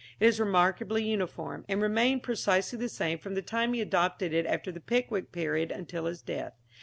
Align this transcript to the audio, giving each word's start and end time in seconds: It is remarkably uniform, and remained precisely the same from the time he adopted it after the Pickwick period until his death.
It 0.19 0.25
is 0.25 0.39
remarkably 0.39 1.03
uniform, 1.03 1.63
and 1.69 1.79
remained 1.79 2.23
precisely 2.23 2.79
the 2.79 2.89
same 2.89 3.19
from 3.19 3.35
the 3.35 3.43
time 3.43 3.73
he 3.73 3.81
adopted 3.81 4.33
it 4.33 4.47
after 4.47 4.71
the 4.71 4.79
Pickwick 4.79 5.31
period 5.31 5.69
until 5.71 6.05
his 6.05 6.23
death. 6.23 6.55